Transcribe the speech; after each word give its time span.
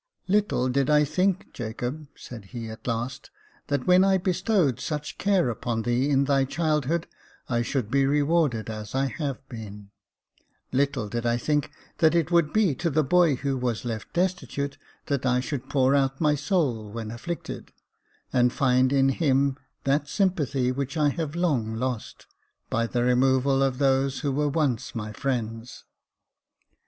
"Little 0.27 0.67
did 0.67 0.89
I 0.89 1.03
think, 1.03 1.53
Jacob," 1.53 2.07
said 2.15 2.45
he, 2.45 2.69
at 2.71 2.87
last," 2.87 3.29
that 3.67 3.85
when 3.85 4.03
I 4.03 4.17
bestowed 4.17 4.79
such 4.79 5.19
care 5.19 5.47
upon 5.51 5.83
thee 5.83 6.09
in 6.09 6.23
thy 6.23 6.43
childhood 6.43 7.05
I 7.47 7.61
should 7.61 7.91
be 7.91 8.07
rewarded 8.07 8.67
as 8.67 8.95
I 8.95 9.05
have 9.05 9.47
been! 9.47 9.91
Little 10.71 11.07
did 11.07 11.27
I 11.27 11.37
think 11.37 11.69
that 11.99 12.15
it 12.15 12.31
would 12.31 12.51
be 12.51 12.73
to 12.77 12.89
the 12.89 13.03
boy 13.03 13.35
who 13.35 13.55
was 13.55 13.85
left 13.85 14.11
destitute 14.11 14.75
that 15.05 15.23
I 15.23 15.39
should 15.39 15.69
pour 15.69 15.93
out 15.93 16.19
my 16.19 16.33
soul 16.33 16.89
when 16.89 17.11
afflicted, 17.11 17.71
and 18.33 18.51
find 18.51 18.91
in 18.91 19.09
him 19.09 19.55
that 19.83 20.07
sympathy 20.07 20.71
which 20.71 20.97
I 20.97 21.09
have 21.09 21.35
long 21.35 21.75
lost, 21.75 22.25
by 22.71 22.87
the 22.87 23.03
removal 23.03 23.61
of 23.61 23.77
those 23.77 24.21
who 24.21 24.31
were 24.31 24.49
once 24.49 24.95
my 24.95 25.13
friends 25.13 25.83